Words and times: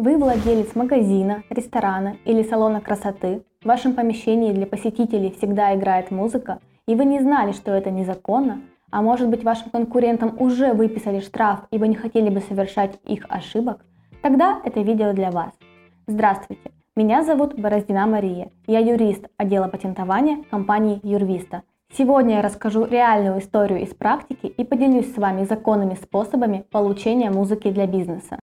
Вы 0.00 0.16
владелец 0.16 0.76
магазина, 0.76 1.42
ресторана 1.50 2.18
или 2.24 2.44
салона 2.44 2.80
красоты, 2.80 3.42
в 3.60 3.66
вашем 3.66 3.94
помещении 3.94 4.52
для 4.52 4.64
посетителей 4.64 5.34
всегда 5.36 5.74
играет 5.74 6.12
музыка, 6.12 6.60
и 6.86 6.94
вы 6.94 7.04
не 7.04 7.18
знали, 7.18 7.50
что 7.50 7.72
это 7.72 7.90
незаконно, 7.90 8.60
а 8.92 9.02
может 9.02 9.28
быть 9.28 9.42
вашим 9.42 9.70
конкурентам 9.70 10.36
уже 10.38 10.72
выписали 10.72 11.18
штраф, 11.18 11.66
и 11.72 11.78
вы 11.78 11.88
не 11.88 11.96
хотели 11.96 12.30
бы 12.30 12.38
совершать 12.38 13.00
их 13.06 13.26
ошибок, 13.28 13.84
тогда 14.22 14.60
это 14.64 14.82
видео 14.82 15.12
для 15.14 15.32
вас. 15.32 15.50
Здравствуйте, 16.06 16.70
меня 16.94 17.24
зовут 17.24 17.58
Бороздина 17.58 18.06
Мария, 18.06 18.52
я 18.68 18.78
юрист 18.78 19.26
отдела 19.36 19.66
патентования 19.66 20.44
компании 20.48 21.00
Юрвиста. 21.02 21.64
Сегодня 21.92 22.36
я 22.36 22.42
расскажу 22.42 22.84
реальную 22.84 23.40
историю 23.40 23.82
из 23.82 23.92
практики 23.94 24.46
и 24.46 24.62
поделюсь 24.62 25.12
с 25.12 25.18
вами 25.18 25.42
законными 25.42 25.94
способами 25.94 26.64
получения 26.70 27.32
музыки 27.32 27.68
для 27.72 27.88
бизнеса. 27.88 28.38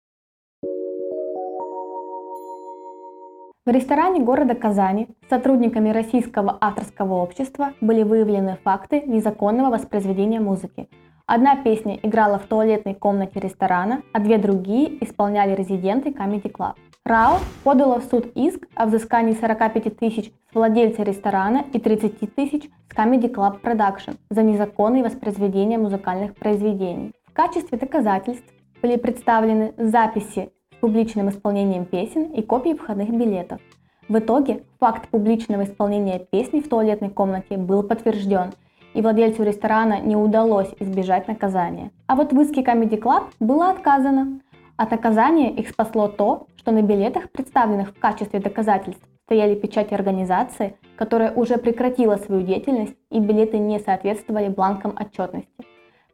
В 3.66 3.70
ресторане 3.70 4.20
города 4.20 4.54
Казани 4.54 5.08
сотрудниками 5.30 5.88
Российского 5.88 6.58
авторского 6.60 7.14
общества 7.14 7.72
были 7.80 8.02
выявлены 8.02 8.58
факты 8.62 9.00
незаконного 9.06 9.70
воспроизведения 9.70 10.38
музыки. 10.38 10.86
Одна 11.24 11.56
песня 11.56 11.98
играла 12.02 12.38
в 12.38 12.44
туалетной 12.44 12.92
комнате 12.92 13.40
ресторана, 13.40 14.02
а 14.12 14.20
две 14.20 14.36
другие 14.36 15.02
исполняли 15.02 15.54
резиденты 15.54 16.10
Comedy 16.10 16.52
Club. 16.52 16.74
РАО 17.06 17.38
подала 17.62 18.00
в 18.00 18.04
суд 18.04 18.26
иск 18.34 18.68
о 18.74 18.84
взыскании 18.84 19.32
45 19.32 19.96
тысяч 19.96 20.30
с 20.52 20.54
владельца 20.54 21.02
ресторана 21.02 21.64
и 21.72 21.78
30 21.78 22.34
тысяч 22.34 22.64
с 22.90 22.94
Comedy 22.94 23.32
Club 23.32 23.62
Production 23.62 24.18
за 24.28 24.42
незаконное 24.42 25.02
воспроизведение 25.02 25.78
музыкальных 25.78 26.34
произведений. 26.34 27.12
В 27.24 27.32
качестве 27.32 27.78
доказательств 27.78 28.44
были 28.82 28.96
представлены 28.96 29.72
записи 29.78 30.50
публичным 30.84 31.30
исполнением 31.30 31.86
песен 31.86 32.24
и 32.24 32.42
копии 32.42 32.74
входных 32.74 33.08
билетов. 33.08 33.58
В 34.06 34.18
итоге 34.18 34.64
факт 34.78 35.08
публичного 35.08 35.64
исполнения 35.64 36.18
песни 36.18 36.60
в 36.60 36.68
туалетной 36.68 37.08
комнате 37.08 37.56
был 37.56 37.82
подтвержден, 37.82 38.52
и 38.92 39.00
владельцу 39.00 39.44
ресторана 39.44 40.00
не 40.00 40.14
удалось 40.14 40.68
избежать 40.80 41.26
наказания. 41.26 41.90
А 42.06 42.14
вот 42.16 42.34
в 42.34 42.40
иске 42.42 42.60
Comedy 42.60 43.00
Club 43.00 43.28
было 43.40 43.70
отказано. 43.70 44.40
От 44.76 44.90
наказания 44.90 45.50
их 45.52 45.70
спасло 45.70 46.06
то, 46.06 46.48
что 46.58 46.70
на 46.70 46.82
билетах, 46.82 47.30
представленных 47.30 47.96
в 47.96 47.98
качестве 47.98 48.38
доказательств, 48.38 49.08
стояли 49.24 49.54
печати 49.54 49.94
организации, 49.94 50.76
которая 50.96 51.32
уже 51.32 51.56
прекратила 51.56 52.16
свою 52.16 52.42
деятельность 52.42 52.94
и 53.10 53.20
билеты 53.20 53.56
не 53.56 53.78
соответствовали 53.78 54.48
бланкам 54.48 54.94
отчетности. 55.00 55.64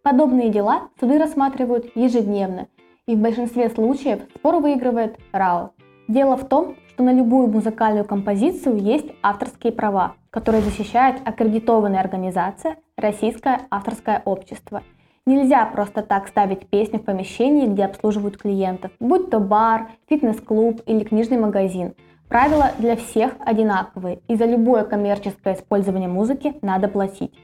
Подобные 0.05 0.49
дела 0.49 0.91
суды 1.01 1.19
рассматривают 1.19 1.91
ежедневно 1.97 2.69
и 3.11 3.17
в 3.17 3.19
большинстве 3.19 3.69
случаев 3.71 4.21
спор 4.37 4.61
выигрывает 4.61 5.19
РАО. 5.33 5.73
Дело 6.07 6.37
в 6.37 6.47
том, 6.47 6.77
что 6.89 7.03
на 7.03 7.13
любую 7.13 7.49
музыкальную 7.49 8.05
композицию 8.05 8.77
есть 8.77 9.09
авторские 9.21 9.73
права, 9.73 10.15
которые 10.31 10.63
защищает 10.63 11.17
аккредитованная 11.25 11.99
организация 11.99 12.77
Российское 12.97 13.63
авторское 13.69 14.23
общество. 14.25 14.85
Нельзя 15.27 15.67
просто 15.67 16.03
так 16.03 16.29
ставить 16.29 16.69
песню 16.69 17.01
в 17.01 17.05
помещении, 17.05 17.67
где 17.67 17.85
обслуживают 17.85 18.37
клиентов, 18.37 18.93
будь 19.01 19.29
то 19.29 19.41
бар, 19.41 19.89
фитнес-клуб 20.09 20.81
или 20.87 21.03
книжный 21.03 21.37
магазин. 21.37 21.95
Правила 22.29 22.71
для 22.79 22.95
всех 22.95 23.33
одинаковые, 23.41 24.21
и 24.29 24.37
за 24.37 24.45
любое 24.45 24.85
коммерческое 24.85 25.55
использование 25.55 26.09
музыки 26.09 26.55
надо 26.63 26.87
платить. 26.87 27.35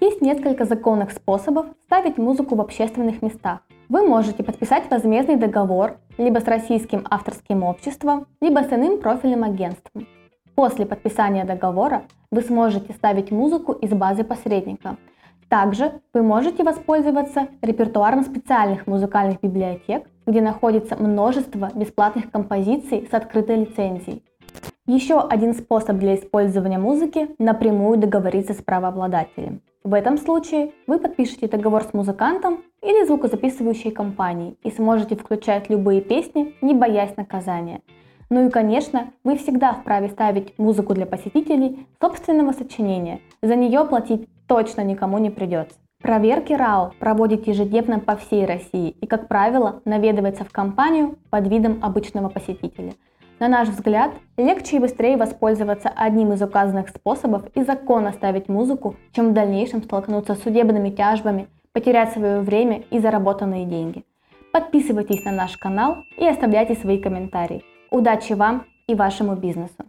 Есть 0.00 0.20
несколько 0.20 0.64
законных 0.64 1.12
способов 1.12 1.66
ставить 1.84 2.18
музыку 2.18 2.56
в 2.56 2.60
общественных 2.60 3.22
местах. 3.22 3.60
Вы 3.92 4.08
можете 4.08 4.42
подписать 4.42 4.90
возмездный 4.90 5.36
договор 5.36 5.98
либо 6.16 6.38
с 6.38 6.46
российским 6.46 7.04
авторским 7.10 7.62
обществом, 7.62 8.26
либо 8.40 8.60
с 8.60 8.72
иным 8.72 8.98
профильным 8.98 9.44
агентством. 9.44 10.08
После 10.54 10.86
подписания 10.86 11.44
договора 11.44 12.04
вы 12.30 12.40
сможете 12.40 12.94
ставить 12.94 13.30
музыку 13.30 13.72
из 13.72 13.90
базы 13.90 14.24
посредника. 14.24 14.96
Также 15.50 16.00
вы 16.14 16.22
можете 16.22 16.64
воспользоваться 16.64 17.48
репертуаром 17.60 18.22
специальных 18.22 18.86
музыкальных 18.86 19.42
библиотек, 19.42 20.08
где 20.26 20.40
находится 20.40 20.96
множество 20.96 21.68
бесплатных 21.74 22.30
композиций 22.30 23.06
с 23.10 23.12
открытой 23.12 23.56
лицензией. 23.56 24.24
Еще 24.86 25.20
один 25.20 25.52
способ 25.52 25.98
для 25.98 26.14
использования 26.14 26.78
музыки– 26.78 27.28
напрямую 27.38 27.98
договориться 27.98 28.54
с 28.54 28.62
правообладателем. 28.62 29.60
В 29.84 29.94
этом 29.94 30.16
случае 30.16 30.70
вы 30.86 31.00
подпишете 31.00 31.48
договор 31.48 31.82
с 31.82 31.92
музыкантом 31.92 32.62
или 32.82 33.04
звукозаписывающей 33.04 33.90
компанией 33.90 34.56
и 34.62 34.70
сможете 34.70 35.16
включать 35.16 35.68
любые 35.70 36.00
песни, 36.00 36.54
не 36.60 36.72
боясь 36.72 37.16
наказания. 37.16 37.80
Ну 38.30 38.46
и, 38.46 38.50
конечно, 38.50 39.10
вы 39.24 39.36
всегда 39.36 39.72
вправе 39.72 40.08
ставить 40.08 40.56
музыку 40.56 40.94
для 40.94 41.04
посетителей 41.04 41.84
собственного 42.00 42.52
сочинения. 42.52 43.20
За 43.42 43.56
нее 43.56 43.84
платить 43.84 44.28
точно 44.46 44.82
никому 44.82 45.18
не 45.18 45.30
придется. 45.30 45.74
Проверки 46.00 46.52
РАО 46.52 46.92
проводит 47.00 47.48
ежедневно 47.48 47.98
по 47.98 48.14
всей 48.14 48.46
России 48.46 48.90
и, 48.90 49.06
как 49.06 49.26
правило, 49.26 49.82
наведывается 49.84 50.44
в 50.44 50.52
компанию 50.52 51.18
под 51.30 51.48
видом 51.48 51.80
обычного 51.82 52.28
посетителя– 52.28 52.92
на 53.42 53.48
наш 53.48 53.68
взгляд, 53.70 54.12
легче 54.36 54.76
и 54.76 54.78
быстрее 54.78 55.16
воспользоваться 55.16 55.88
одним 55.88 56.32
из 56.32 56.40
указанных 56.40 56.90
способов 56.90 57.42
и 57.56 57.64
законно 57.64 58.12
ставить 58.12 58.48
музыку, 58.48 58.94
чем 59.10 59.30
в 59.30 59.32
дальнейшем 59.32 59.82
столкнуться 59.82 60.36
с 60.36 60.42
судебными 60.44 60.90
тяжбами, 60.90 61.48
потерять 61.72 62.12
свое 62.12 62.38
время 62.38 62.84
и 62.92 63.00
заработанные 63.00 63.66
деньги. 63.66 64.04
Подписывайтесь 64.52 65.24
на 65.24 65.32
наш 65.32 65.56
канал 65.56 66.04
и 66.16 66.24
оставляйте 66.24 66.76
свои 66.76 66.98
комментарии. 66.98 67.64
Удачи 67.90 68.34
вам 68.34 68.64
и 68.86 68.94
вашему 68.94 69.34
бизнесу! 69.34 69.81